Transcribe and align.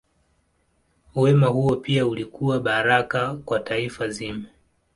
Wema 1.15 1.47
huo 1.47 1.75
pia 1.75 2.05
ulikuwa 2.07 2.59
baraka 2.59 3.33
kwa 3.35 3.59
taifa 3.59 4.07
zima. 4.09 4.45